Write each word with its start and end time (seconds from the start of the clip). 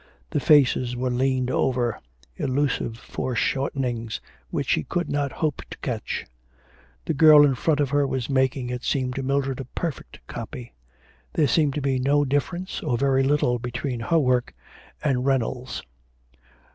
The 0.31 0.39
faces 0.39 0.95
were 0.95 1.11
leaned 1.11 1.51
over 1.51 1.99
illusive 2.35 2.97
foreshortenings 2.97 4.19
which 4.49 4.69
she 4.69 4.81
could 4.83 5.07
not 5.11 5.31
hope 5.31 5.61
to 5.69 5.77
catch. 5.77 6.25
The 7.05 7.13
girl 7.13 7.45
in 7.45 7.53
front 7.53 7.79
of 7.79 7.91
her 7.91 8.07
was 8.07 8.27
making, 8.27 8.71
it 8.71 8.83
seemed 8.83 9.13
to 9.17 9.21
Mildred, 9.21 9.59
a 9.59 9.65
perfect 9.65 10.19
copy. 10.25 10.73
There 11.33 11.45
seemed 11.47 11.75
to 11.75 11.81
be 11.81 11.99
no 11.99 12.25
difference, 12.25 12.81
or 12.81 12.97
very 12.97 13.21
little, 13.21 13.59
between 13.59 13.99
her 13.99 14.17
work 14.17 14.55
and 15.03 15.23
Reynolds's. 15.23 15.83